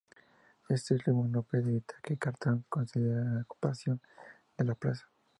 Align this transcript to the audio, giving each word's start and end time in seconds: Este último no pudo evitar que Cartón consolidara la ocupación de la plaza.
Este 0.67 0.95
último 0.95 1.27
no 1.27 1.43
pudo 1.47 1.61
evitar 1.69 1.99
que 2.01 2.17
Cartón 2.23 2.65
consolidara 2.69 3.35
la 3.35 3.41
ocupación 3.43 4.01
de 4.57 4.63
la 4.65 4.73
plaza. 4.73 5.07